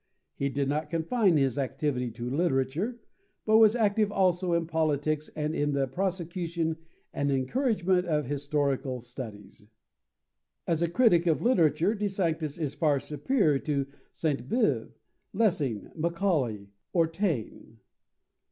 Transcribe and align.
He 0.33 0.49
did 0.49 0.67
not 0.67 0.89
confine 0.89 1.37
his 1.37 1.59
activity 1.59 2.09
to 2.09 2.27
literature, 2.27 2.99
but 3.45 3.59
was 3.59 3.75
active 3.75 4.11
also 4.11 4.53
in 4.53 4.65
politics 4.65 5.29
and 5.35 5.53
in 5.53 5.73
the 5.73 5.85
prosecution 5.87 6.77
and 7.13 7.31
encouragement 7.31 8.07
of 8.07 8.25
historical 8.25 9.01
studies. 9.01 9.67
As 10.65 10.81
a 10.81 10.89
critic 10.89 11.27
of 11.27 11.43
literature, 11.43 11.93
De 11.93 12.09
Sanctis 12.09 12.57
is 12.57 12.73
far 12.73 12.99
superior 12.99 13.59
to 13.59 13.85
Sainte 14.11 14.49
Beuve, 14.49 14.93
Lessing, 15.33 15.91
Macaulay, 15.93 16.71
or 16.93 17.05
Taine. 17.05 17.77